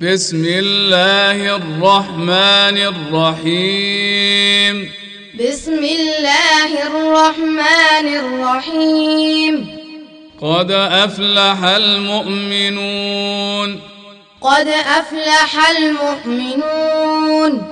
[0.00, 4.90] بسم الله الرحمن الرحيم.
[5.40, 9.76] بسم الله الرحمن الرحيم.
[10.42, 13.80] قد أفلح المؤمنون.
[14.42, 17.62] قد أفلح المؤمنون.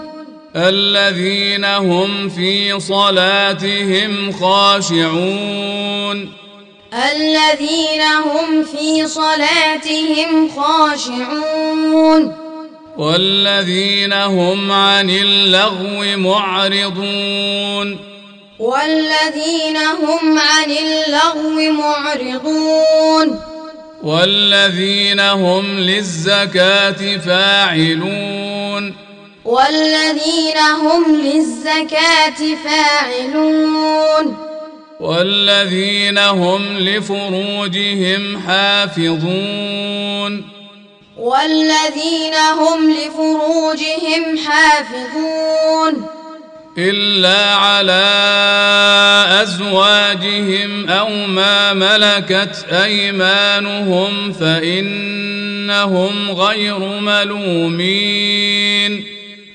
[0.56, 6.32] الذين هم في صلاتهم خاشعون.
[6.92, 12.36] الذين هم في صلاتهم خاشعون.
[12.98, 17.98] والذين هم عن اللغو معرضون.
[18.58, 23.40] والذين هم عن اللغو معرضون.
[24.02, 28.94] والذين هم للزكاة فاعلون.
[29.44, 34.51] والذين هم للزكاة فاعلون.
[35.02, 40.44] والذين هم لفروجهم حافظون
[41.16, 46.06] والذين هم لفروجهم حافظون
[46.78, 48.02] إلا على
[49.42, 58.32] أزواجهم أو ما ملكت أيمانهم فإنهم غير ملومين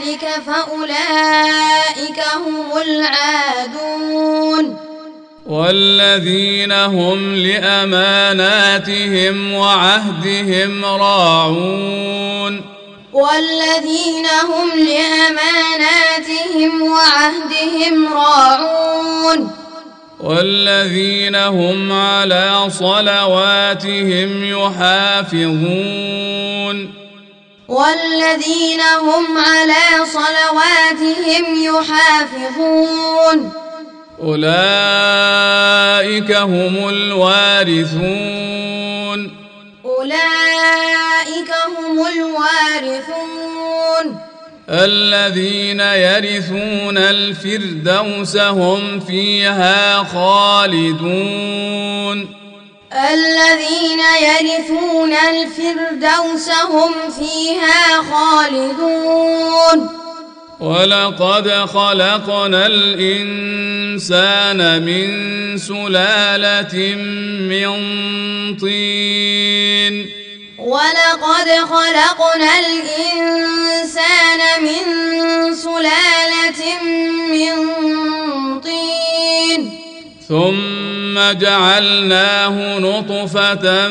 [0.00, 4.76] ذلك فأولئك هم العادون.
[5.46, 12.62] والذين هم لأماناتهم وعهدهم راعون.
[13.12, 19.50] والذين هم لأماناتهم وعهدهم راعون.
[20.20, 26.20] والذين هم على صلواتهم يحافظون.
[27.70, 33.52] والذين هم على صلواتهم يحافظون.
[34.22, 38.10] أولئك هم الوارثون.
[39.84, 44.20] أولئك هم الوارثون.
[44.70, 52.28] الذين يرثون الفردوس هم فيها خالدون.
[52.92, 59.88] الذين يرثون الفردوس هم فيها خالدون.
[60.60, 65.08] ولقد خلقنا الإنسان من
[65.58, 66.94] سلالة
[67.50, 67.70] من
[68.56, 70.10] طين.
[70.58, 74.84] ولقد خلقنا الإنسان من
[75.54, 76.62] سلالة
[77.30, 77.54] من
[78.60, 79.62] طين.
[80.28, 80.79] ثم
[81.32, 83.88] جعلناه نطفة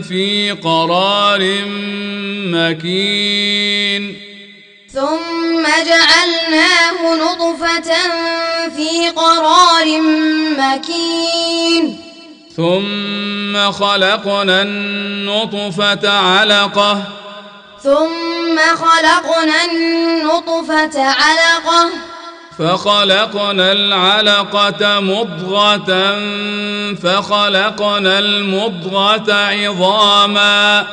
[0.00, 1.42] في قرار
[2.54, 4.02] مكين.
[4.92, 7.90] ثم جعلناه نطفة
[8.76, 9.86] في قرار
[10.58, 12.00] مكين.
[12.56, 17.02] ثم خلقنا النطفة علقة.
[17.82, 21.90] ثم خلقنا النطفة علقة.
[22.60, 26.18] فخلقنا العلقة مضغة
[27.02, 30.86] فخلقنا المضغة عظاما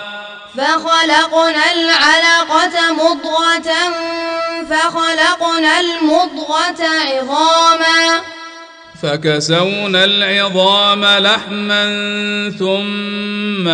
[0.57, 3.71] فخلقنا العلقة مضغة
[4.69, 8.21] فخلقنا المضغة عظاما
[9.01, 11.83] فكسونا العظام لحما
[12.59, 13.67] ثم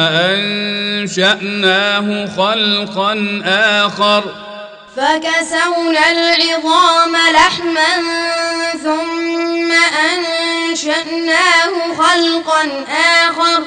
[1.03, 4.23] أنشأناه خلقا آخر
[4.97, 7.93] فكسونا العظام لحما
[8.83, 9.71] ثم
[10.13, 12.63] أنشأناه خلقا
[13.27, 13.61] آخر.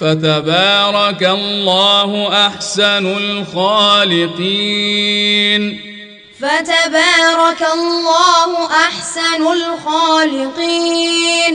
[0.00, 2.10] فتبارك الله
[2.46, 4.42] أحسن الخالقين.
[6.40, 11.54] فتبارك الله أحسن الخالقين.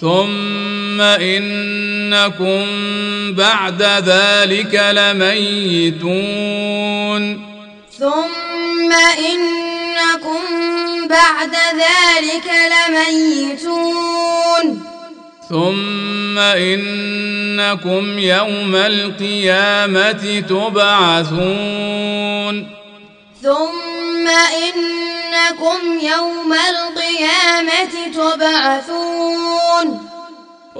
[0.00, 2.64] ثم إنكم
[3.34, 6.10] بعد ذلك لميتون.
[8.00, 8.92] ثم
[9.32, 10.40] إنكم
[11.08, 14.66] بعد ذلك لميتون
[15.48, 21.76] ثم إنكم يوم القيامة تبعثون
[23.42, 24.28] ثم
[24.64, 30.09] إنكم يوم القيامة تبعثون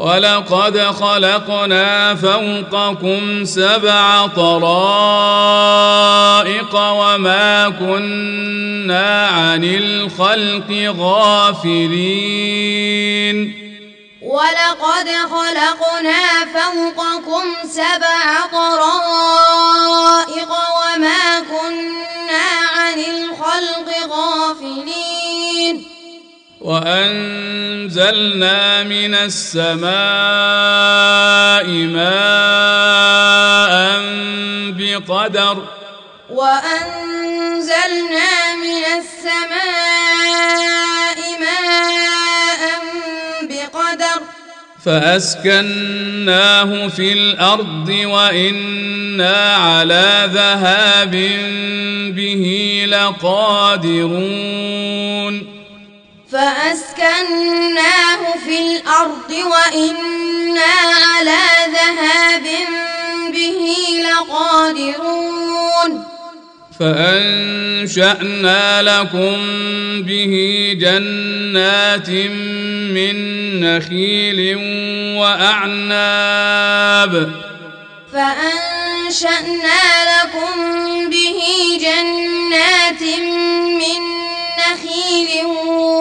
[0.01, 4.75] ولقد خلقنا فوقكم سبع طرائق
[6.75, 12.41] وما كنا عن الخلق غافلين.
[14.23, 19.73] ولقد خلقنا فوقكم سبع طرائق
[20.81, 25.10] وما كنا عن الخلق غافلين.
[26.61, 28.53] وأنزلنا
[28.85, 29.91] من السماء
[31.69, 32.11] ماء
[34.77, 35.65] بقدر
[36.31, 42.63] وأنزلنا من السماء ماء
[43.43, 44.21] بقدر
[44.85, 51.11] فأسكناه في الأرض وإنا على ذهاب
[52.17, 52.45] به
[52.89, 54.41] لقادرون
[56.33, 60.73] فأسكناه في الأرض وإنا
[61.15, 62.47] على ذهاب
[63.33, 63.63] به
[64.11, 65.91] لقادرون.
[66.81, 69.37] فأنشأنا لكم
[70.03, 70.35] به
[70.81, 72.11] جنات
[72.95, 73.17] من
[73.61, 74.57] نخيل
[75.19, 77.13] وأعناب.
[78.13, 80.55] فأنشأنا لكم
[81.11, 81.41] به
[81.81, 83.03] جنات
[83.81, 84.01] من
[84.59, 85.31] نخيل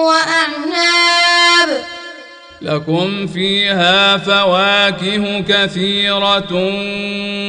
[0.09, 1.83] وأعناب.
[2.61, 6.53] لكم فيها فواكه كثيرة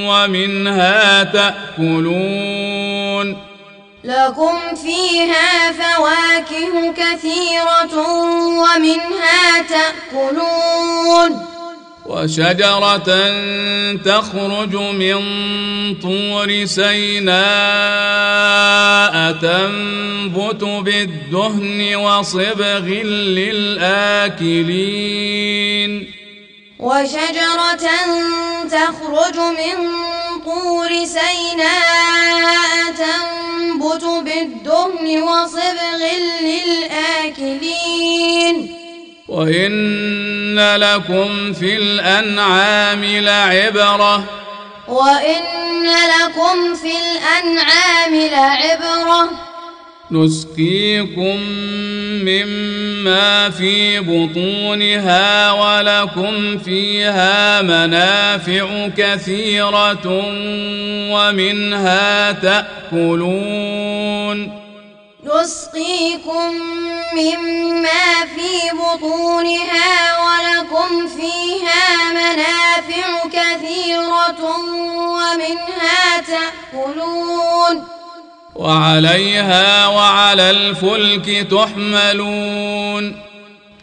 [0.08, 3.36] ومنها تأكلون.
[4.04, 7.98] لكم فيها فواكه كثيرة
[8.46, 11.46] ومنها تأكلون.
[12.10, 13.10] وشجرة
[14.04, 15.20] تخرج من
[16.02, 17.34] طور سيناء
[19.32, 22.86] تنبت بالدهن وصبغ
[23.38, 24.60] للآكلين.
[26.78, 27.86] وشجرة
[28.70, 29.76] تخرج من
[30.44, 36.02] طور سيناء تنبت بالدهن وصبغ
[37.30, 38.79] للآكلين.
[39.30, 44.24] وإن لكم في الأنعام لعبرة.
[44.88, 49.30] وإن لكم في الأنعام لعبرة.
[50.10, 51.40] نسقيكم
[52.24, 60.24] مما في بطونها ولكم فيها منافع كثيرة
[61.10, 63.80] ومنها تأكلون.
[65.34, 66.52] نسقيكم
[67.14, 74.44] مما في بطونها ولكم فيها منافع كثيرة
[74.96, 77.88] ومنها تأكلون
[78.54, 83.22] وعليها وعلى الفلك تحملون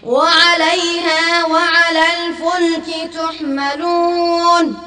[0.03, 4.86] وعليها وعلى الفلك تحملون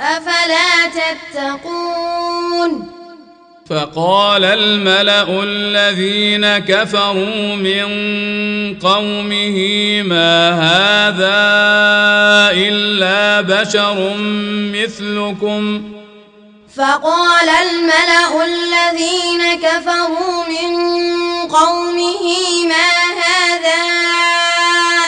[0.00, 2.92] أفلا تتقون؟
[3.70, 7.84] فقال الملأ الذين كفروا من
[8.78, 9.58] قومه
[10.02, 11.38] ما هذا
[12.52, 14.14] إلا بشر
[14.72, 15.82] مثلكم؟
[16.76, 20.76] فقال الملأ الذين كفروا من
[21.48, 22.24] قومه
[22.68, 22.90] ما
[23.26, 23.82] هذا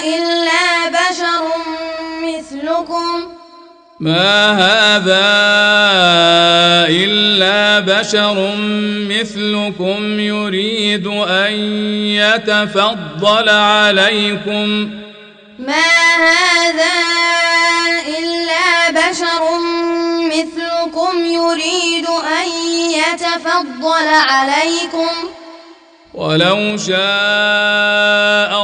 [0.04, 1.44] إلا بشر
[2.22, 3.38] مثلكم؟
[4.00, 5.26] ما هذا
[6.88, 8.54] إلا بشر
[9.10, 11.52] مثلكم يريد أن
[12.14, 14.90] يتفضل عليكم.
[15.58, 16.94] ما هذا
[18.18, 19.42] إلا بشر
[20.26, 22.48] مثلكم يريد أن
[22.90, 25.38] يتفضل عليكم.
[26.18, 26.98] ولو شاء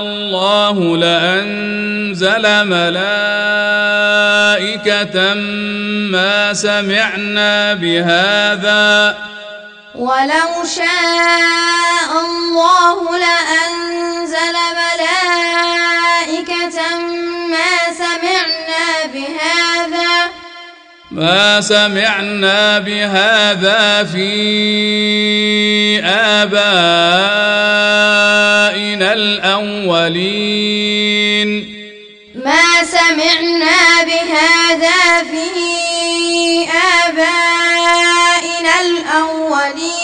[0.00, 3.54] الله لأنزل ملائكة
[6.10, 9.16] ما سمعنا بهذا.
[9.94, 16.78] ولو شاء الله لأنزل ملائكة
[17.50, 18.23] ما سمعنا
[21.14, 24.30] ما سمعنا بهذا في
[26.04, 26.72] آبائنا
[29.12, 30.64] الأولين.
[32.34, 35.46] ما سمعنا بهذا في
[37.06, 40.03] آبائنا الأولين.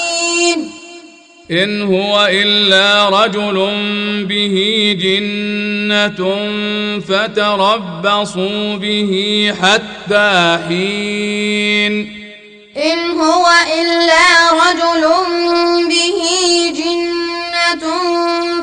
[1.51, 3.57] إن هو إلا رجل
[4.25, 6.21] به جنة
[7.01, 9.13] فتربصوا به
[9.63, 11.93] حتى حين.
[12.77, 13.47] إن هو
[13.81, 15.05] إلا رجل
[15.89, 16.21] به
[16.77, 17.85] جنة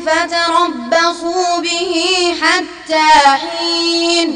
[0.05, 1.93] فتربصوا به
[2.41, 4.35] حتى حين.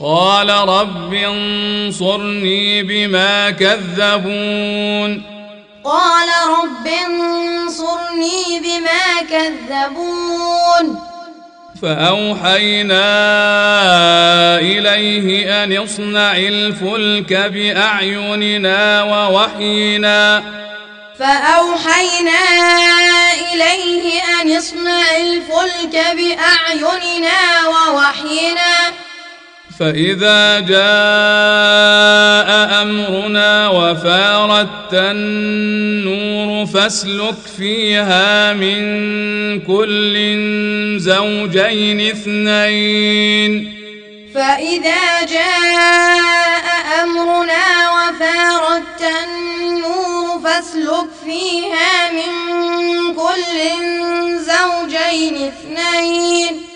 [0.00, 5.35] قال رب انصرني بما كذبون.
[5.86, 6.28] قال
[6.62, 11.00] رب انصرني بما كذبون.
[11.82, 13.08] فأوحينا
[14.58, 20.42] إليه أن اصنع الفلك بأعيننا ووحينا.
[21.18, 22.42] فأوحينا
[23.52, 29.05] إليه أن اصنع الفلك بأعيننا ووحينا.
[29.78, 32.48] فإذا جاء
[32.82, 38.80] أمرنا وفارت النور فاسلك فيها من
[39.60, 40.14] كل
[40.98, 43.72] زوجين اثنين.
[44.34, 46.66] فإذا جاء
[47.02, 47.66] أمرنا
[47.96, 52.32] وفارت النور فاسلك فيها من
[53.14, 53.56] كل
[54.38, 56.75] زوجين اثنين.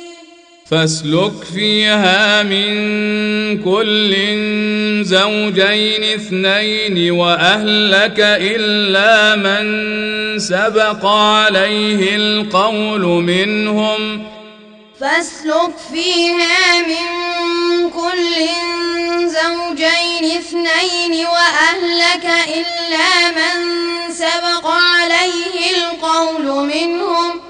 [0.70, 2.70] فاسلك فيها من
[3.64, 4.14] كل
[5.04, 9.64] زوجين اثنين وأهلك إلا من
[10.38, 14.26] سبق عليه القول منهم.
[15.00, 17.06] فاسلك فيها من
[17.90, 18.34] كل
[19.26, 23.56] زوجين اثنين وأهلك إلا من
[24.12, 27.49] سبق عليه القول منهم.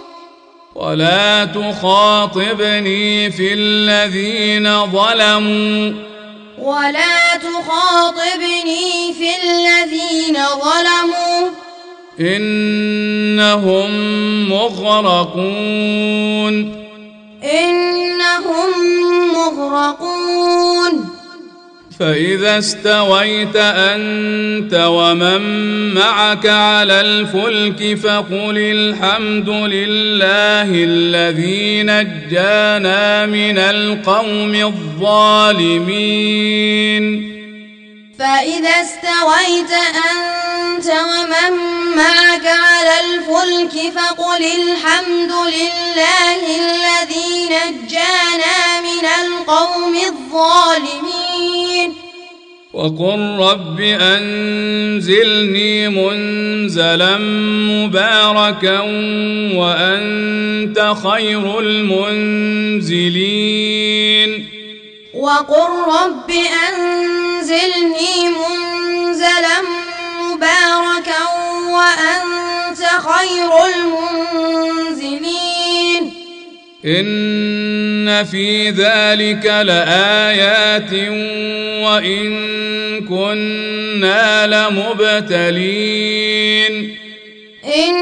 [0.80, 5.92] ولا تخاطبني في الذين ظلموا.
[6.58, 11.48] ولا تخاطبني في الذين ظلموا.
[12.20, 13.90] انهم
[14.48, 15.60] مغرقون.
[22.00, 25.42] فإذا استويت أنت ومن
[25.94, 36.10] معك على الفلك فقل الحمد لله الذي نجانا من القوم الظالمين.
[38.18, 39.72] فإذا استويت
[40.10, 41.52] أنت ومن
[41.96, 51.94] معك على الفلك فقل الحمد لله الذي نجانا من القوم الظالمين.
[52.72, 58.80] وقل رب أنزلني منزلا مباركا
[59.54, 63.00] وأنت خير المنزلين.
[65.14, 66.30] وقل رب
[66.68, 69.60] أنزلني منزلا
[70.22, 71.22] مباركا
[71.70, 74.89] وأنت خير المنزلين.
[76.84, 80.92] إن في ذلك لآيات
[81.84, 82.50] وإن
[83.08, 85.76] كنا لمبتلين.
[87.64, 87.92] إن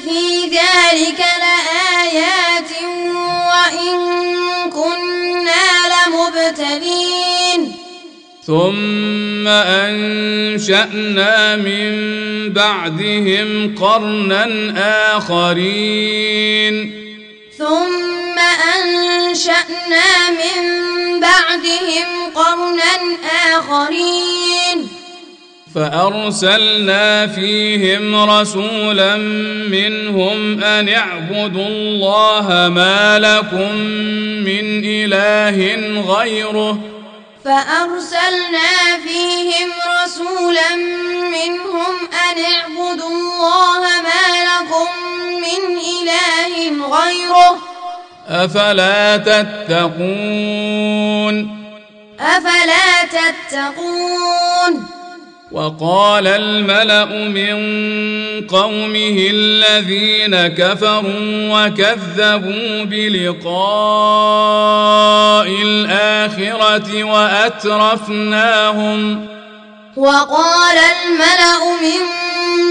[0.00, 2.70] في ذلك لآيات
[3.52, 3.96] وإن
[4.70, 7.72] كنا لمبتلين.
[8.46, 11.92] ثم أنشأنا من
[12.52, 14.46] بعدهم قرنا
[15.16, 17.05] آخرين.
[17.58, 18.38] ثم
[18.74, 20.62] أنشأنا من
[21.20, 23.16] بعدهم قرنا
[23.58, 24.88] آخرين.
[25.74, 29.16] فأرسلنا فيهم رسولا
[29.70, 33.76] منهم أن اعبدوا الله ما لكم
[34.48, 35.58] من إله
[36.14, 36.78] غيره.
[37.44, 38.72] فأرسلنا
[39.06, 39.70] فيهم
[40.04, 40.76] رسولا
[41.36, 41.94] منهم
[42.26, 44.88] أن اعبدوا الله ما لكم
[45.46, 46.54] من إله
[46.96, 47.54] غيره.
[48.28, 50.56] أفلا تتقون؟
[52.20, 54.86] أفلا تتقون؟
[55.52, 57.56] وقال الملأ من
[58.46, 61.04] قومه الذين كفروا
[61.50, 63.56] وكذبوا بلقاء
[65.62, 68.46] الآخرة وأترفناهم.
[69.96, 72.00] وقال الملأ من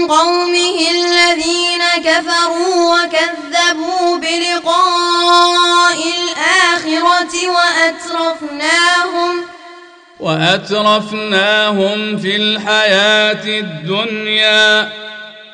[0.08, 9.44] قومه الذين كفروا وكذبوا بلقاء الآخرة وأترفناهم
[10.20, 14.92] وأترفناهم في الحياة الدنيا.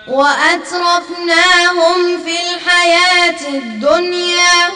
[0.08, 4.70] وأترفناهم في الحياة الدنيا.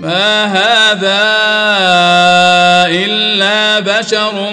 [0.00, 1.20] ما هذا
[2.88, 4.52] الا بشر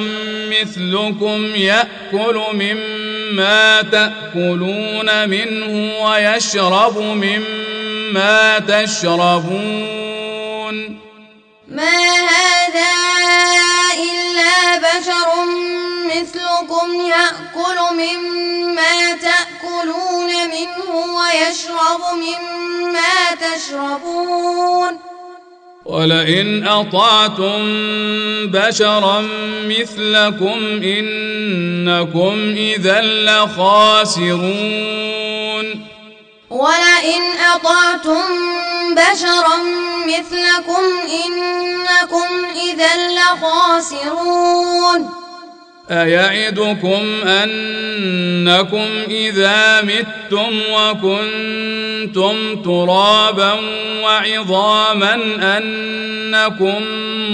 [0.52, 9.98] مثلكم ياكل مما تاكلون منه ويشرب مما تشربون
[11.68, 12.00] ما
[12.30, 12.94] هذا
[13.94, 15.28] الا بشر
[16.06, 25.17] مثلكم ياكل مما تاكلون منه ويشرب مما تشربون
[25.88, 27.60] ولئن أطعتم
[28.48, 29.28] بشرا
[29.66, 34.48] مثلكم إنكم إذا لخاسرون.
[36.50, 37.22] ولئن
[37.56, 38.24] أطعتم
[38.92, 39.58] بشرا
[40.08, 40.84] مثلكم
[41.26, 45.00] إنكم إذا لخاسرون.
[45.92, 53.54] أيعدكم أنكم إذا متم وكنتم ترابا
[54.04, 55.14] وعظاما
[55.58, 56.84] أنكم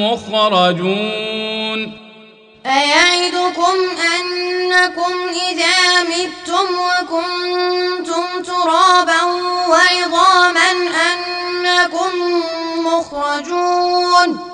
[0.02, 1.92] مخرجون؟
[2.66, 3.76] أيعدكم
[4.20, 5.14] أنكم
[5.52, 9.24] إذا متم وكنتم ترابا
[9.70, 10.72] وعظاما
[11.12, 12.12] أنكم
[12.86, 14.53] مخرجون؟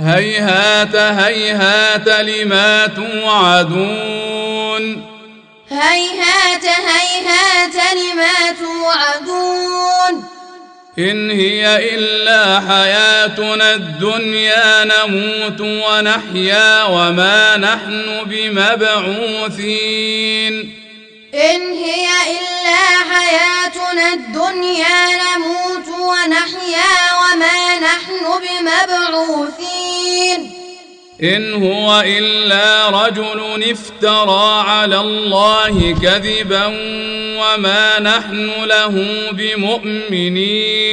[0.00, 4.32] هيهات هيهات لما توعدون.
[5.70, 10.24] هيهات هيهات لما توعدون.
[10.98, 19.62] إن هي إلا حياتنا الدنيا نموت ونحيا وما نحن بمبعوثين.
[21.34, 30.40] إن هي إلا حياتنا الدنيا نموت ونحيا وما نحن بمبعوثين.
[31.22, 36.66] إن هو إلا رجل افترى على الله كذبا
[37.38, 38.94] وما نحن له
[39.32, 40.92] بمؤمنين.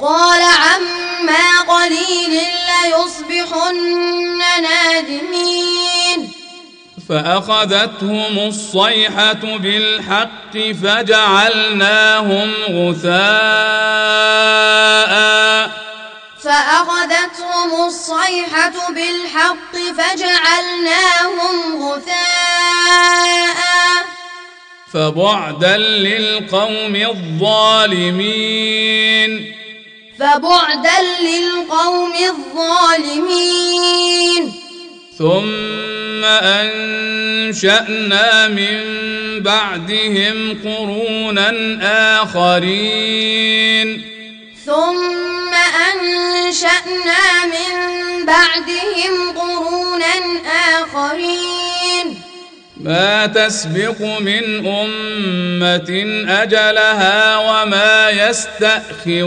[0.00, 2.40] قال عما قليل
[2.84, 6.32] ليصبحن نادمين.
[7.08, 13.14] فأخذتهم الصيحة بالحق فجعلناهم غثاء.
[16.44, 23.60] فأخذتهم الصيحة بالحق فجعلناهم غثاء.
[24.92, 29.54] فبعدا للقوم الظالمين.
[30.24, 32.12] فبعدا للقوم
[33.14, 34.42] الظالمين.
[35.18, 36.24] ثم
[37.44, 37.88] أنشأنا
[38.48, 38.80] من
[39.42, 41.50] بعدهم قرونا
[42.22, 44.04] آخرين.
[44.66, 45.52] ثم
[45.92, 47.72] أنشأنا من
[48.26, 50.14] بعدهم قرونا
[50.46, 50.63] اخرين
[52.84, 55.90] ما تسبق من أمة
[56.28, 59.24] أجلها وما يستأخرون.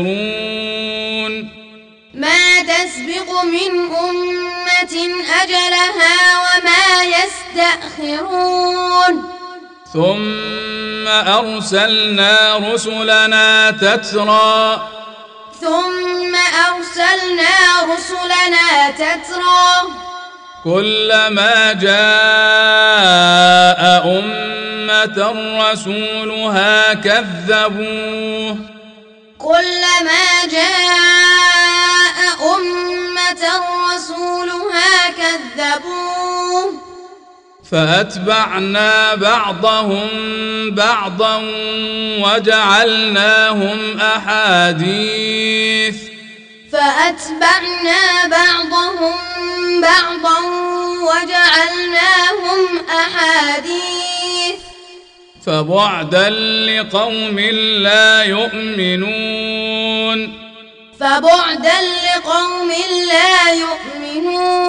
[2.13, 4.95] ما تسبق من أمة
[5.41, 7.03] أجلها وما
[7.97, 9.13] يستأخرون.
[9.93, 14.89] ثم أرسلنا رسلنا تترى.
[15.61, 16.35] ثم
[16.69, 17.55] أرسلنا
[17.93, 20.06] رسلنا تترى.
[20.63, 21.91] كلما جاء
[24.19, 25.35] أمة
[25.71, 28.57] رسولها كذبوه.
[29.37, 32.17] كلما جاء
[32.55, 33.43] أمة
[33.95, 36.67] رسولها كذبوه.
[37.71, 40.07] فأتبعنا بعضهم
[40.71, 41.41] بعضا
[42.19, 45.97] وجعلناهم أحاديث.
[46.77, 49.15] فأتبعنا بعضهم
[49.81, 50.39] بعضا
[51.01, 52.59] وجعلناهم
[52.89, 54.59] أحاديث.
[55.45, 56.29] فبعدا
[56.69, 57.39] لقوم
[57.83, 60.19] لا يؤمنون.
[60.99, 62.71] فبعدا لقوم
[63.07, 64.67] لا يؤمنون.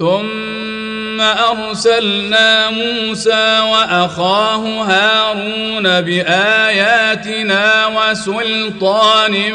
[0.00, 9.52] ثم أرسلنا موسى وأخاه هارون بآياتنا وسلطان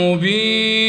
[0.00, 0.85] مبين.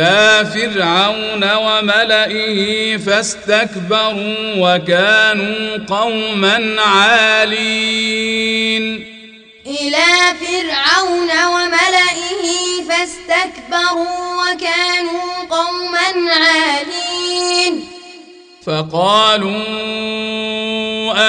[0.00, 8.84] إلى فرعون وملئه فاستكبروا وكانوا قوما عالين.
[9.66, 10.06] إلى
[10.40, 12.44] فرعون وملئه
[12.88, 17.72] فاستكبروا وكانوا قوما عالين.
[18.66, 19.64] فقالوا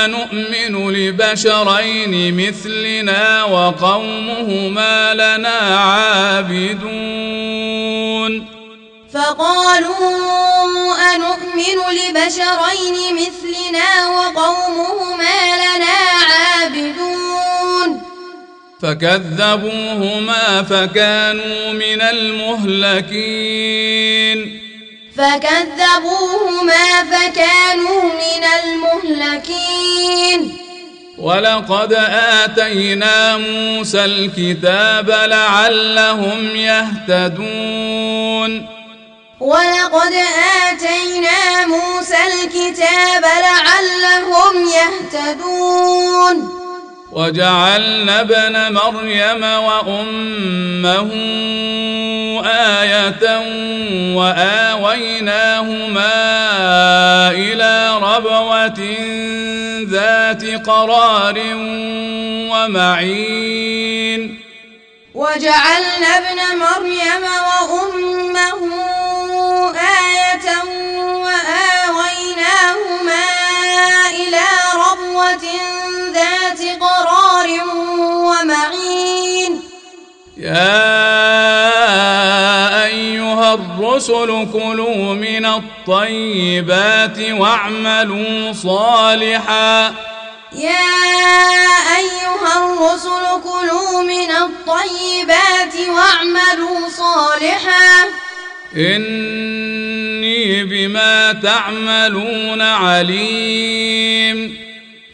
[0.06, 6.92] انومن لبشرين مثلنا وقومهما لنا عابدون.
[9.14, 15.98] فقالوا أنؤمن لبشرين مثلنا وقومهما لنا
[16.32, 18.02] عابدون
[18.82, 23.18] فكذبوهما فكانوا من المهلكين.
[25.18, 30.58] فكذبوهما فكانوا من المهلكين.
[31.18, 31.94] ولقد
[32.44, 38.02] آتينا موسى الكتاب لعلهم يهتدون.
[39.42, 40.14] ولقد
[40.70, 46.36] آتينا موسى الكتاب لعلهم يهتدون.
[47.12, 51.10] وجعلنا ابن مريم وأمه
[52.46, 53.24] آية
[54.16, 56.14] وآويناهما
[57.32, 58.82] إلى ربوة
[59.90, 61.38] ذات قرار
[62.52, 64.22] ومعين.
[65.14, 68.91] وجعلنا ابن مريم وأمه
[80.52, 80.86] يا
[82.86, 89.96] ايها الرسل كلوا من الطيبات واعملوا صالحا
[90.56, 90.92] يا
[91.98, 98.06] أيها الرسل كلوا من الطيبات واعملوا صالحا
[98.76, 104.58] اني بما تعملون عليم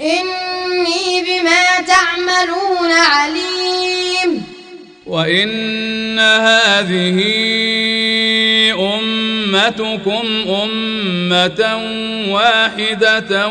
[0.02, 4.57] إني بما تعملون عليم
[5.08, 7.24] وان هذه
[9.68, 11.62] امتكم امه
[12.34, 13.48] واحدة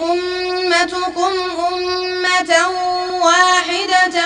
[0.02, 1.32] أمتكم
[1.72, 2.52] أمة
[3.24, 4.16] واحدة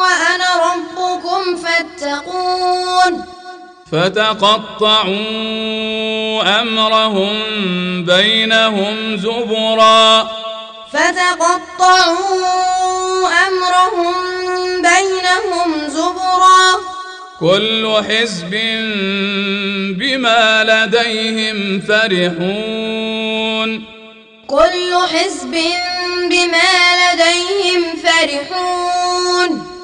[0.00, 3.37] وأنا ربكم فاتقون
[3.92, 5.12] فتقطعوا
[6.60, 7.34] أمرهم
[8.04, 10.30] بينهم زبرا.
[10.92, 12.48] فتقطعوا
[13.48, 14.14] أمرهم
[14.82, 16.78] بينهم زبرا.
[17.40, 18.50] كل حزب
[19.98, 23.70] بما لديهم فرحون.
[24.46, 25.54] كل حزب
[26.30, 29.77] بما لديهم فرحون.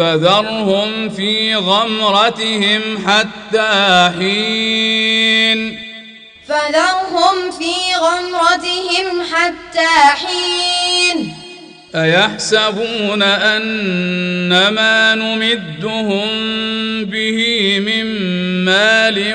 [0.00, 5.78] فذرهم في غمرتهم حتى حين.
[6.48, 11.34] فذرهم في غمرتهم حتى حين.
[11.94, 16.28] أيحسبون ان ما نمدهم
[17.04, 18.04] به من
[18.64, 19.34] مال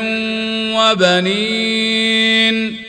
[0.76, 2.85] وبنين.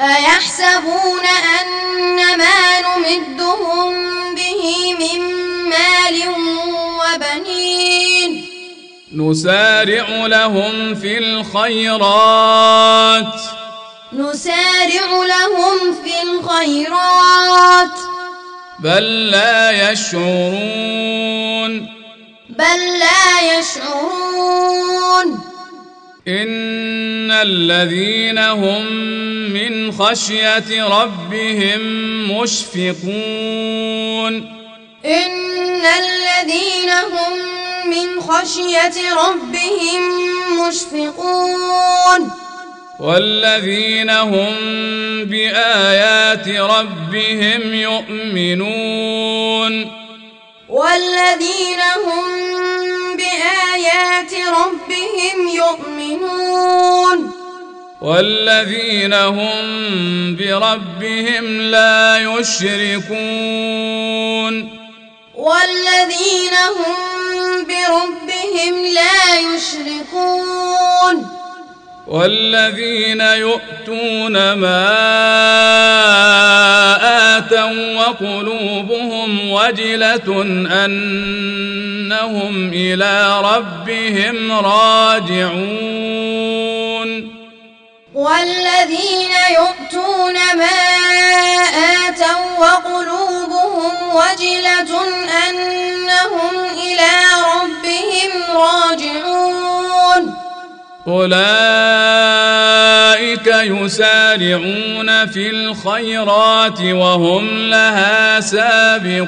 [0.00, 1.26] أيحسبون
[1.60, 3.94] أن ما نمدهم
[4.34, 5.20] به من
[5.64, 6.34] مال
[7.00, 8.46] وبنين؟
[9.12, 12.54] نسارع لهم في الخيرات.
[14.12, 17.98] نسارع لهم في الخيرات.
[18.78, 21.72] بل لا يشعرون.
[22.48, 25.55] بل لا يشعرون.
[26.28, 28.92] ان الذين هم
[29.52, 31.80] من خشيه ربهم
[32.40, 33.76] مشفقون
[35.04, 37.32] إن الذين هم
[37.90, 40.02] من خشية ربهم
[40.68, 42.30] مشفقون
[43.00, 44.54] والذين هم
[45.24, 48.72] بايات ربهم يؤمنون
[50.68, 52.65] والذين هم
[53.26, 57.32] بآيات ربهم يؤمنون.
[58.00, 59.56] والذين هم
[60.36, 63.14] بربهم لا يشركون.
[65.34, 66.96] والذين هم
[67.64, 71.45] بربهم لا يشركون.
[72.06, 74.86] والذين يؤتون ما
[77.38, 80.42] آتوا وقلوبهم وجلة
[80.84, 85.66] أنهم إلى ربهم راجعون
[88.14, 90.78] والذين يؤتون ما
[92.08, 94.92] آتوا وقلوبهم وجلة
[95.48, 97.12] أنهم إلى
[97.54, 100.45] ربهم راجعون
[101.08, 101.46] أولئك
[103.46, 109.26] يسارعون في الخيرات وهم لها سابقون.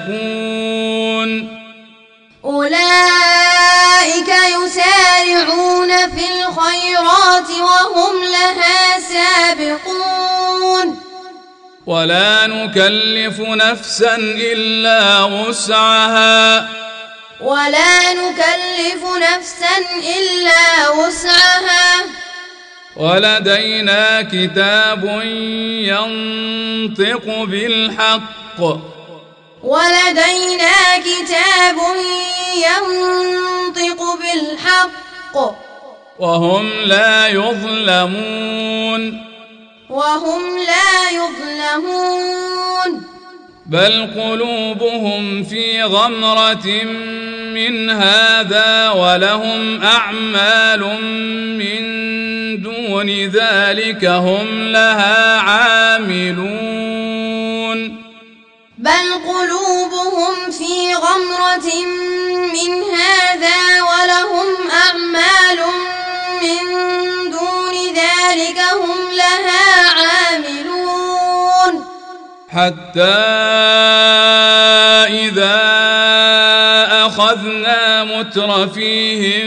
[2.44, 10.86] أولئك يسارعون في الخيرات وهم لها سابقون.
[11.86, 16.68] ولا نكلف نفسا إلا وسعها.
[17.40, 19.78] ولا نكلف نفسا
[20.18, 22.04] إلا وسعها.
[22.96, 25.04] ولدينا كتاب
[25.84, 28.60] ينطق بالحق.
[29.62, 31.76] ولدينا كتاب
[32.54, 35.54] ينطق بالحق.
[36.18, 39.24] وهم لا يظلمون.
[39.90, 43.07] وهم لا يظلمون.
[43.68, 46.84] بل قلوبهم في غمرة
[47.54, 50.80] من هذا ولهم أعمال
[51.58, 51.82] من
[52.62, 56.58] دون ذلك هم لها عاملون.
[58.78, 61.68] بل قلوبهم في غمرة
[62.52, 65.58] من هذا ولهم أعمال
[66.42, 66.64] من
[67.30, 70.67] دون ذلك هم لها عاملون.
[72.58, 73.18] حتى
[75.24, 75.60] إذا
[77.06, 79.46] أخذنا مترفيهم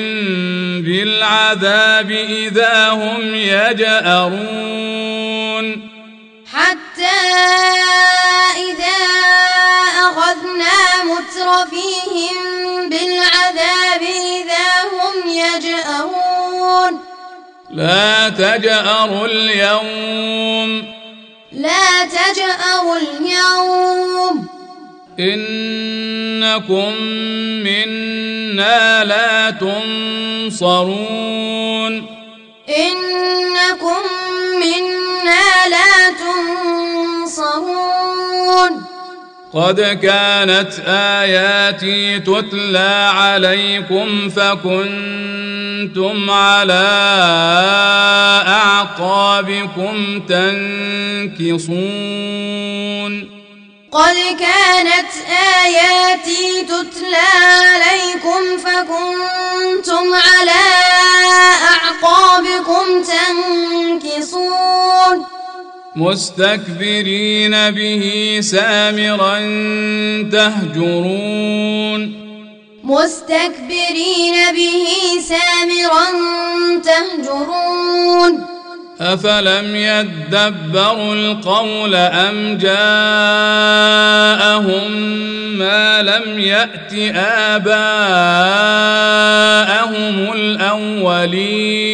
[0.82, 4.72] بالعذاب إذا هم يجأرون.
[6.54, 7.20] حتى
[8.58, 9.02] إذا
[10.08, 12.36] أخذنا مترفيهم
[12.90, 14.02] بالعذاب
[14.38, 16.94] إذا هم يجأرون.
[17.72, 21.01] لا تجأروا اليوم.
[21.52, 24.48] لا تجأروا اليوم.
[25.20, 26.94] إنكم
[27.64, 30.74] منا لا تنصرون.
[32.70, 34.02] إنكم
[34.62, 36.10] منا لا
[37.30, 38.91] تنصرون.
[39.54, 46.88] قد كانت آياتي تتلى عليكم فكنتم على
[48.48, 51.72] أعقابكم تنكصون.
[53.92, 55.12] قد كانت
[55.64, 60.64] آياتي تتلى عليكم فكنتم على
[61.72, 62.86] أعقابكم
[64.02, 65.26] تنكصون.
[65.96, 69.40] مستكبرين به سامرا
[70.32, 72.02] تهجرون.
[72.84, 74.86] مستكبرين به
[75.22, 76.06] سامرا
[76.84, 78.46] تهجرون.
[79.02, 82.82] أفلم يدبروا القول أم جاءهم
[85.58, 87.82] ما لم يأت آباءهم
[90.34, 91.92] الأولين؟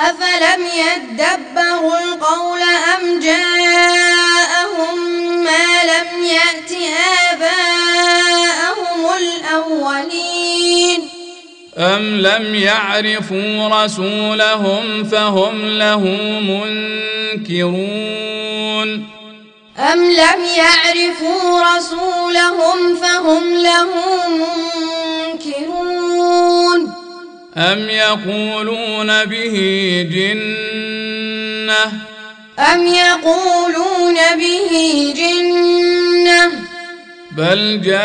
[0.00, 4.98] أفلم يدبروا القول أم جاءهم
[5.44, 6.72] ما لم يأت
[7.32, 11.08] آباءهم الأولين
[11.78, 16.00] أم لم يعرفوا رسولهم فهم له
[17.40, 18.10] منكرون
[19.78, 23.88] أم لم يعرفوا رسولهم فهم له
[24.28, 25.79] منكرون
[27.56, 29.56] أم يقولون به
[30.12, 31.92] جنة
[32.58, 36.52] أم يقولون به جنة
[37.32, 38.00] بل جاءهم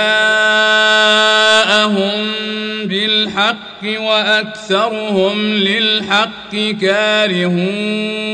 [2.86, 8.28] بالحق وأكثرهم للحق كارهون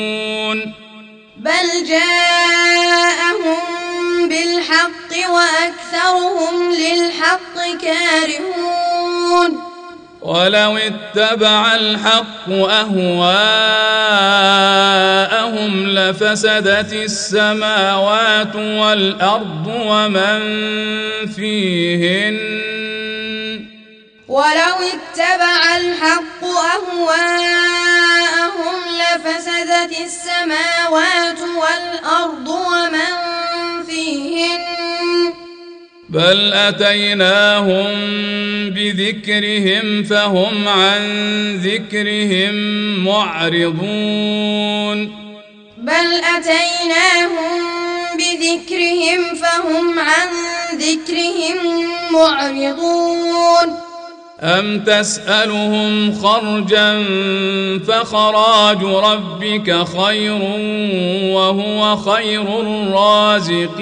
[1.38, 3.60] بل جاءهم
[4.30, 9.71] بالحق وأكثرهم للحق كارهون
[10.22, 13.32] ولو اتبع الحق أهواءهم
[15.88, 20.40] لفسدت السماوات والأرض ومن
[21.36, 22.38] فيهن.
[24.28, 26.44] ولو اتبع الحق
[26.76, 27.22] أهواءهم
[29.02, 33.14] لفسدت السماوات والأرض ومن
[33.90, 35.41] فيهن.
[36.12, 37.90] بل اتيناهم
[38.70, 41.02] بذكرهم فهم عن
[41.56, 42.56] ذكرهم
[43.06, 44.98] معرضون
[45.78, 47.62] بل أتيناهم
[48.18, 50.28] بذكرهم فهم عن
[50.78, 51.58] ذكرهم
[52.12, 53.80] معرضون
[54.42, 57.04] أم تسألهم خرجا
[57.88, 60.42] فخراج ربك خير
[61.34, 63.82] وهو خير الرازقين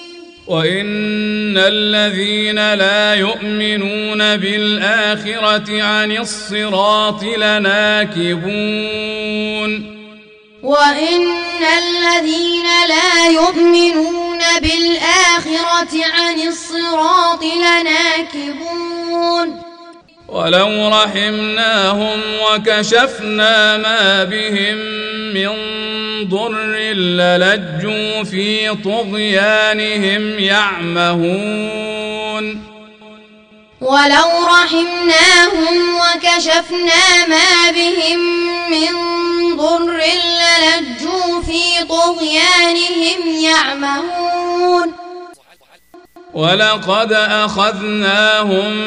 [0.47, 8.51] وان الذين لا يؤمنون بالاخره عن الصراط لناكبون
[10.63, 11.21] وان
[11.77, 18.81] الذين لا يؤمنون بالاخره عن الصراط لناكبون
[20.31, 24.77] ولو رحمناهم وكشفنا ما بهم
[25.33, 25.49] من
[26.29, 26.53] ضر
[26.93, 32.01] للجوا في طغيانهم يعمهون.
[33.81, 38.19] ولو رحمناهم وكشفنا ما بهم
[38.71, 38.93] من
[39.57, 40.01] ضر
[40.41, 45.00] للجوا في طغيانهم يعمهون.
[46.33, 48.85] ولقد أخذناهم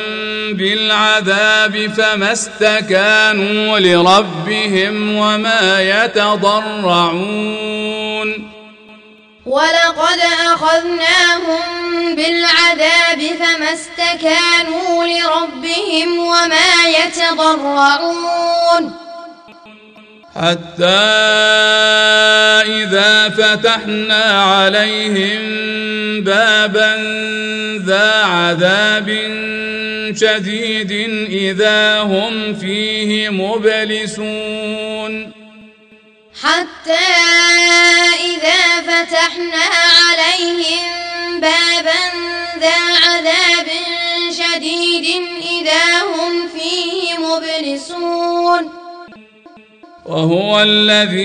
[0.52, 7.24] بالعذاب فما استكانوا لربهم وما يتضرعون.
[9.46, 11.60] ولقد أخذناهم
[12.14, 19.03] بالعذاب فما استكانوا لربهم وما يتضرعون.
[20.36, 21.04] حتى
[22.66, 25.40] إذا فتحنا عليهم
[26.24, 26.96] بابا
[27.86, 29.08] ذا عذاب
[30.16, 30.92] شديد
[31.30, 35.12] إذا هم فيه مبلسون.
[36.42, 37.08] حتى
[38.30, 39.64] إذا فتحنا
[40.02, 40.84] عليهم
[41.40, 42.02] بابا
[42.60, 43.68] ذا عذاب
[44.30, 45.06] شديد
[45.60, 48.83] إذا هم فيه مبلسون.
[50.04, 51.24] وهو الذي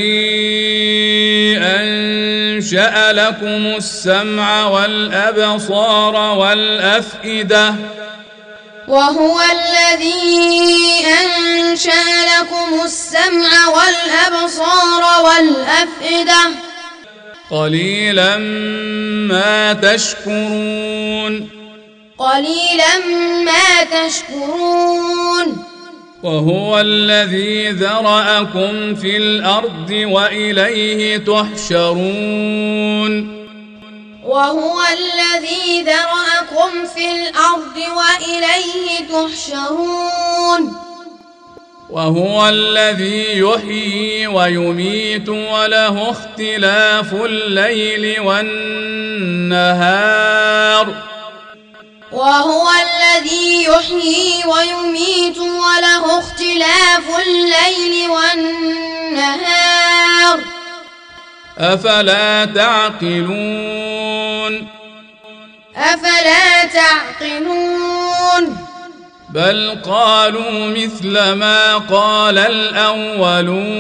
[1.58, 7.76] أنشأ لكم السمع والأبصار والأفئدة.
[8.88, 12.04] وهو الذي أنشأ
[12.40, 16.52] لكم السمع والأبصار والأفئدة.
[17.52, 18.38] قليلا
[19.28, 21.50] ما تشكرون.
[22.18, 22.98] قليلا
[23.46, 25.69] ما تشكرون.
[26.24, 32.60] وهو الذي ذرأكم في الأرض وإليه تحشرون.
[34.24, 40.74] وهو الذي ذرأكم في الأرض وإليه تحشرون.
[41.90, 49.50] وهو الذي يحيي ويميت وله اختلاف الليل والنهار.
[52.12, 59.60] وهو الذي يحيي ويميت وله اختلاف الليل والنهار.
[61.58, 63.90] أفلا تعقلون؟
[65.76, 68.58] أفلا تعقلون؟
[69.30, 73.80] بل قالوا مثل ما قال الأولون.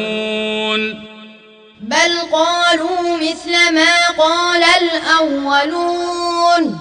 [1.82, 6.80] بل قالوا مثل ما قال الأولون.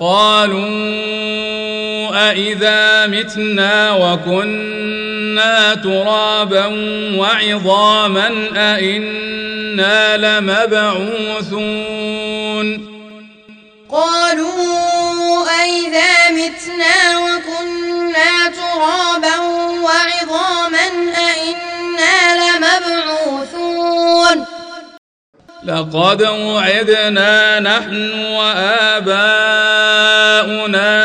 [0.00, 0.64] قالوا
[2.30, 6.66] أإذا متنا وكنا ترابا
[7.16, 11.54] وعظاما أإنا لمبعوثون
[13.90, 19.38] قالوا أإذا متنا وكنا ترابا
[19.82, 20.63] وعظاما
[25.66, 29.30] لقد وعدنا نحن وآباؤنا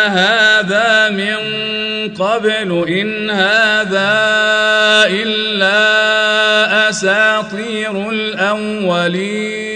[0.07, 1.37] هذا من
[2.15, 4.11] قبل إن هذا
[5.07, 5.79] إلا
[6.89, 9.69] أساطير الأولين.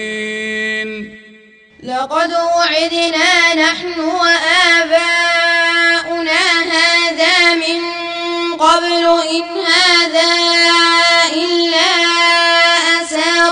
[1.83, 5.03] لقد وعدنا نحن وآباؤنا
[6.71, 7.79] هذا من
[8.59, 10.92] قبل إن هذا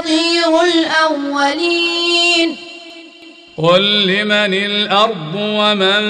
[0.02, 2.58] أساطير الأولين.
[3.58, 6.02] قل لمن الأرض ومن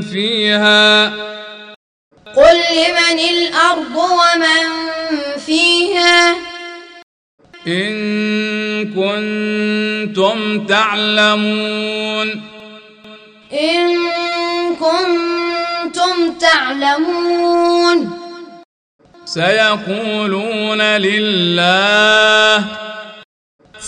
[0.00, 1.06] فيها؟
[2.36, 4.66] قل لمن الأرض ومن
[5.46, 6.36] فيها؟
[7.66, 12.42] إن كنتم تعلمون.
[13.52, 13.98] إن
[14.76, 18.20] كنتم تعلمون.
[19.24, 22.89] سيقولون لله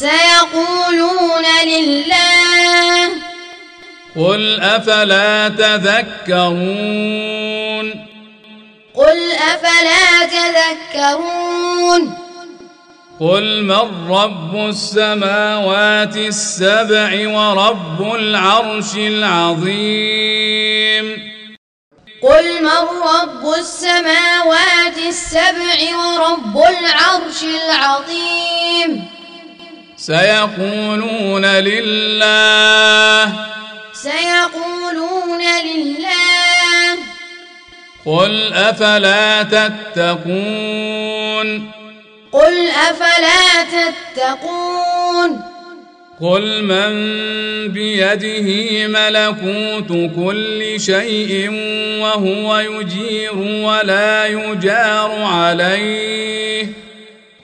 [0.02, 3.08] سيقولون لله.
[4.16, 6.56] قل أفلا تذكرون؟
[8.94, 12.18] قل أفلا تذكرون.
[13.20, 20.42] قل من رب السماوات السبع ورب العرش العظيم؟
[22.22, 22.84] قل من
[23.14, 29.21] رب السماوات السبع ورب العرش العظيم.
[30.06, 33.32] سيقولون لله.
[33.92, 36.98] سيقولون لله.
[38.06, 40.30] قل أفلا تتقون.
[42.32, 45.40] قل أفلا تتقون.
[46.20, 46.92] قل من
[47.72, 51.50] بيده ملكوت كل شيء
[52.00, 56.91] وهو يجير ولا يجار عليه.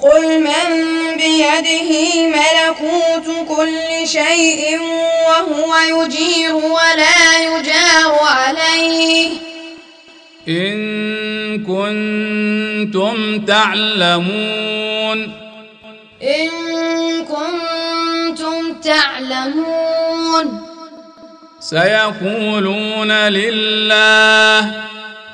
[0.00, 0.66] قل من
[1.16, 1.90] بيده
[2.26, 4.78] ملكوت كل شيء
[5.28, 9.30] وهو يجير ولا يجار عليه
[10.48, 10.78] إن
[11.64, 15.32] كنتم تعلمون
[16.22, 16.48] إن
[17.24, 20.62] كنتم تعلمون
[21.60, 24.72] سيقولون لله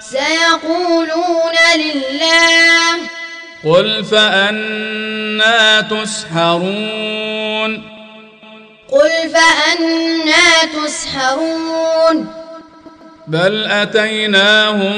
[0.01, 3.15] سيقولون لله
[3.65, 7.83] قل فأنا تسحرون.
[8.93, 12.17] قل فأنا تسحرون.
[13.29, 14.97] بل أتيناهم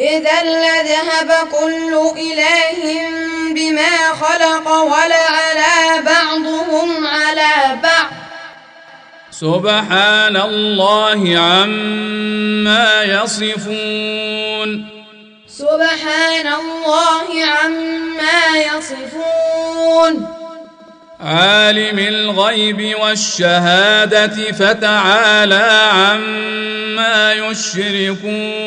[0.00, 3.00] إذا لذهب كل إله
[3.54, 8.10] بما خلق ولعلى بعضهم على بعض.
[9.30, 14.88] سبحان الله عما يصفون.
[15.48, 20.28] سبحان الله عما يصفون.
[21.20, 28.66] عالم الغيب والشهادة فتعالى عما يشركون.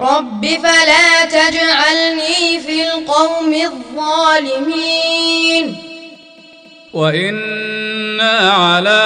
[0.00, 5.76] رب فلا تجعلني في القوم الظالمين.
[6.92, 9.02] وإنا على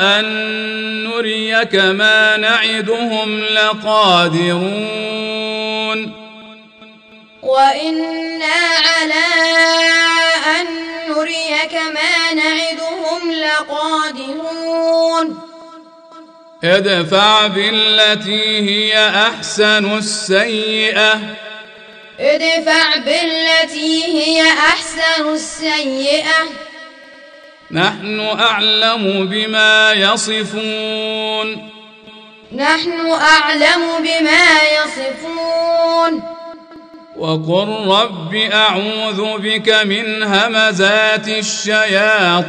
[0.00, 0.24] أن
[1.04, 4.78] نريك ما نعدهم لقادرون.
[7.42, 8.56] وإنا
[8.86, 9.26] على
[10.60, 10.66] أن
[11.08, 15.47] نريك ما نعدهم لقادرون.
[16.64, 21.20] ادفع بالتي هي أحسن السيئة.
[22.20, 26.48] ادفع بالتي هي أحسن السيئة.
[27.70, 31.70] نحن أعلم بما يصفون.
[32.52, 34.46] نحن أعلم بما
[34.78, 36.22] يصفون.
[37.16, 42.48] وقل رب أعوذ بك من همزات الشياطين.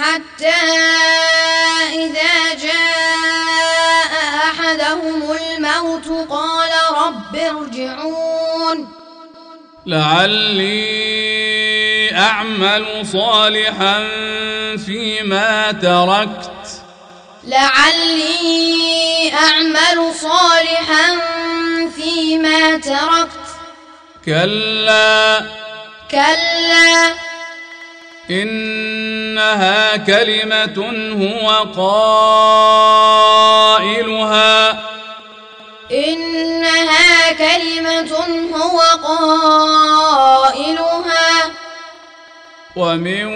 [0.00, 0.54] حتى
[1.94, 4.12] إذا جاء
[4.50, 6.70] أحدهم الموت قال
[7.06, 8.92] رب ارجعون.
[9.86, 10.96] لعلي
[12.16, 14.08] أعمل صالحا
[14.86, 16.82] فيما تركت.
[17.44, 21.20] لعلي أعمل صالحا
[21.96, 23.46] فيما تركت.
[24.24, 25.46] كلا.
[26.10, 27.35] كلا.
[28.30, 30.78] إنها كلمة
[31.22, 31.66] هو
[33.76, 34.80] قائلها.
[35.92, 38.12] إنها كلمة
[38.54, 40.86] هو قائلها.
[42.76, 43.26] ومن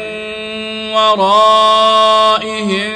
[0.94, 2.92] ورائهم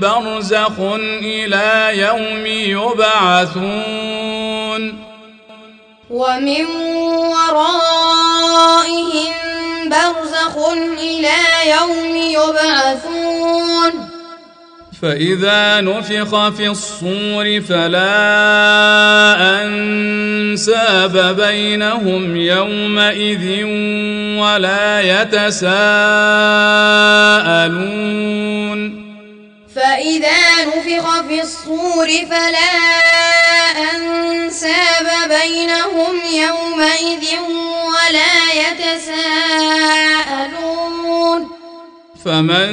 [0.00, 0.76] برزخ
[1.22, 2.46] إلى يوم
[2.86, 4.82] يبعثون.
[6.10, 6.66] ومن
[7.16, 7.98] ورائهم
[9.98, 10.54] برزخ
[10.98, 11.38] إلى
[11.76, 13.92] يوم يبعثون.
[15.02, 18.14] فإذا نفخ في الصور فلا
[19.62, 23.64] أنساب بينهم يومئذ
[24.42, 25.68] ولا يتساءلون.
[29.76, 32.74] فإذا نفخ في الصور فلا
[33.94, 37.24] أنساب بينهم يومئذ
[37.92, 39.58] ولا يتساءلون.
[42.24, 42.68] فمن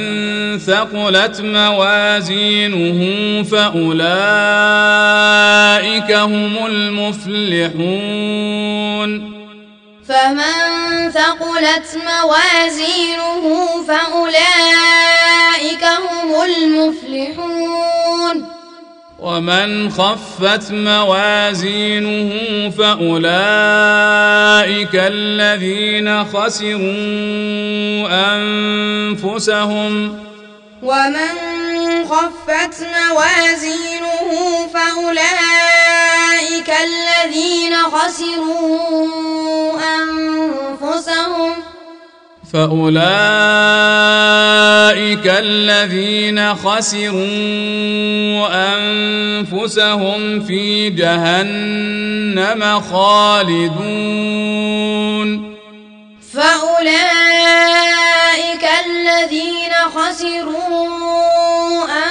[0.58, 3.00] ثقلت موازينه
[3.42, 3.86] فأولئك
[6.12, 7.76] هم المفلحون.
[10.08, 10.54] فمن
[11.10, 13.44] ثقلت موازينه
[13.88, 17.55] فأولئك هم المفلحون.
[19.26, 22.30] ومن خفت موازينه
[22.78, 23.34] فأولئك
[24.94, 30.18] الذين خسروا أنفسهم.
[30.82, 31.34] ومن
[32.08, 34.30] خفت موازينه
[34.74, 39.00] فأولئك الذين خسروا
[40.02, 41.52] أنفسهم.
[42.52, 43.06] فأولئك
[45.26, 47.16] الذين خسروا
[48.74, 54.36] أنفسهم في جهنم خالدون.
[56.34, 57.04] فأولئك
[58.86, 60.86] الذين خسروا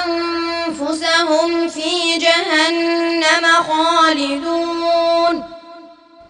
[0.05, 5.54] أنفسهم في جهنم خالدون.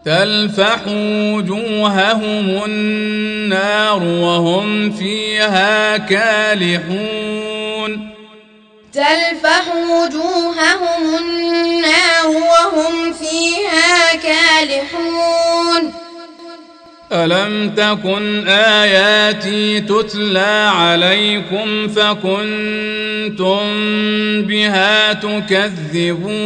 [0.06, 0.80] تلفح
[1.34, 7.36] وجوههم النار وهم فيها كالحون.
[8.94, 15.94] تلفح وجوههم النار وهم فيها كالحون.
[17.12, 23.62] ألم تكن آياتي تتلى عليكم فكنتم
[24.42, 26.46] بها تكذبون؟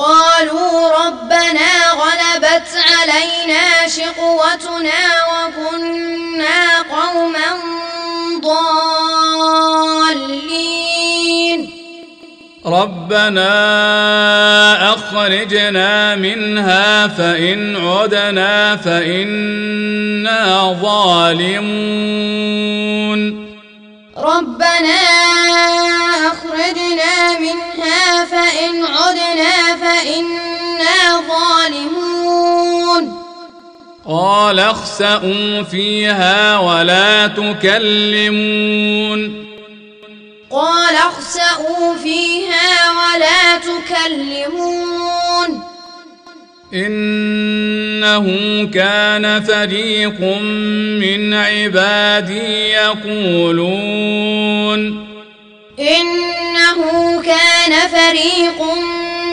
[0.00, 7.50] قالوا ربنا غلبت علينا شقوتنا وكنا قوما
[8.42, 9.60] ضالين.
[12.66, 13.52] ربنا
[14.94, 20.40] أخرجنا منها فإن عدنا فإنا
[20.82, 22.20] ظالمون.
[24.24, 25.00] ربنا
[26.26, 33.22] أخرجنا منها فإن عدنا فإنا ظالمون.
[34.08, 39.20] قال اخسأوا فيها ولا تكلمون.
[40.50, 45.69] قال اخسأوا فيها ولا تكلمون.
[46.74, 48.26] إنه
[48.74, 50.20] كان فريق
[51.00, 54.00] من عبادي يقولون.
[55.78, 58.62] إنه كان فريق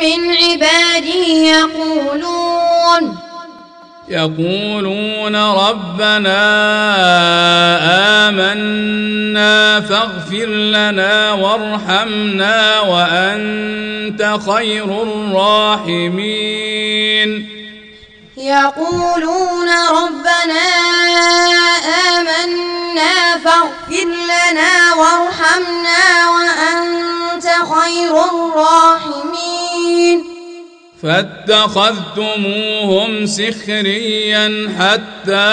[0.01, 3.26] من عبادي يقولون.
[4.09, 6.39] يقولون ربنا
[8.27, 16.09] آمنا فاغفر لنا وارحمنا وأنت خير الراحمين.
[18.37, 20.67] يقولون ربنا
[22.15, 30.36] آمنا فاغفر لنا وارحمنا وأنت خير الراحمين.
[31.03, 35.47] فاتخذتموهم سخريا حتى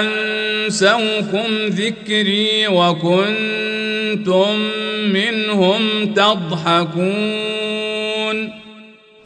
[0.00, 4.58] أنسوكم ذكري وكنتم
[5.12, 7.02] منهم تضحكون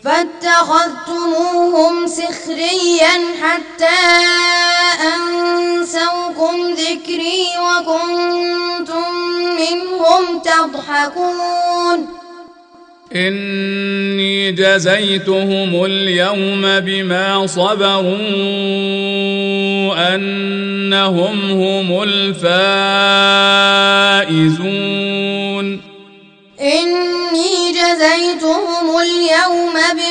[0.04, 3.98] فاتخذتموهم سخريا حتى
[5.16, 9.12] أنسوكم ذكري وكنتم
[9.58, 12.25] منهم تضحكون
[13.14, 18.14] إني جزيتهم اليوم بما صبروا
[20.14, 22.46] أنهم هم الفائزون.
[26.60, 30.05] إني جزيتهم اليوم بما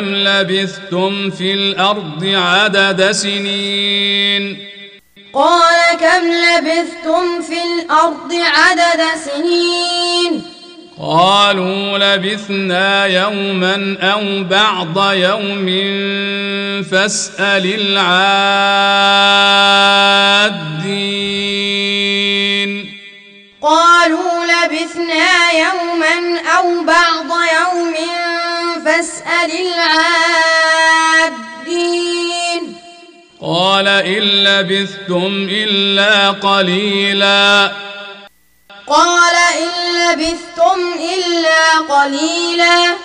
[0.00, 4.66] كم لبثتم في الأرض عدد سنين
[5.34, 10.42] قال كم لبثتم في الأرض عدد سنين
[11.00, 15.66] قالوا لبثنا يوما أو بعض يوم
[16.82, 18.20] فاسال العادين
[23.62, 27.94] قالوا لبثنا يوما أو بعض يوم
[28.84, 30.90] فاسأل العادين
[33.42, 37.72] قال إن لبثتم إلا قليلا.
[38.86, 40.78] قال إن لبثتم
[41.16, 42.96] إلا قليلا.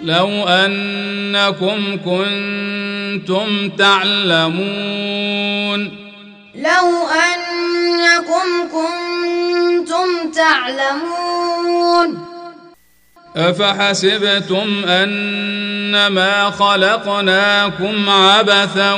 [0.00, 5.80] لو أنكم كنتم تعلمون.
[6.54, 12.33] لو أنكم كنتم تعلمون.
[13.36, 18.92] افحسبتم انما خلقناكم عبثا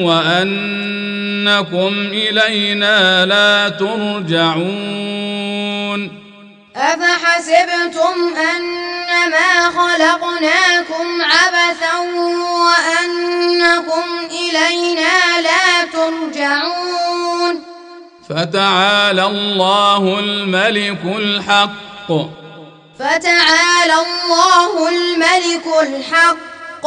[0.00, 4.98] وانكم الينا لا ترجعون
[6.76, 11.96] أفحسبتم أنما خلقناكم عبثا
[12.64, 17.62] وأنكم إلينا لا ترجعون
[18.28, 22.37] فتعالى الله الملك الحق
[22.98, 26.84] فتعالى الله الملك الحق.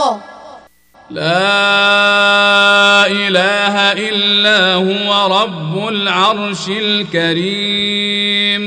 [1.09, 8.62] لا إله إلا هو رب العرش الكريم.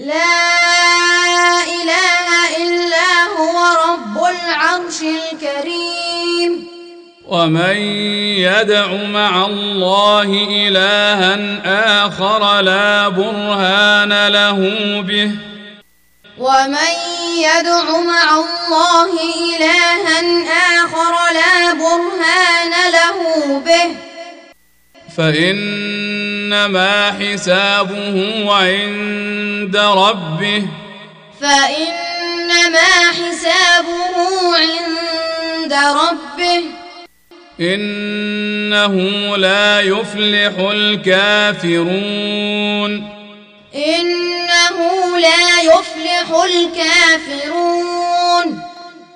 [0.00, 0.42] لا
[1.62, 3.56] إله إلا هو
[3.92, 6.66] رب العرش الكريم.
[7.28, 7.76] ومن
[8.48, 11.34] يدع مع الله إلها
[12.06, 14.58] آخر لا برهان له
[15.00, 15.49] به.
[16.40, 16.94] ومن
[17.36, 19.10] يدع مع الله
[19.56, 20.20] إلها
[20.84, 23.18] آخر لا برهان له
[23.58, 23.90] به.
[25.16, 28.16] فإنما حسابه
[28.54, 30.62] عند ربه.
[31.40, 34.16] فإنما حسابه
[34.56, 36.62] عند ربه.
[37.60, 38.94] إنه
[39.36, 42.40] لا يفلح الكافرون.
[43.74, 48.60] إنه لا يفلح الكافرون.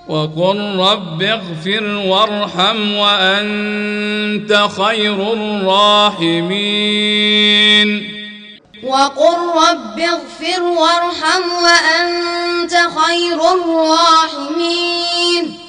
[0.09, 6.69] وقل رب اغفر وارحم وأنت خير الراحمين.
[8.83, 9.39] وقل
[9.71, 15.64] رب اغفر وارحم وأنت خير الراحمين.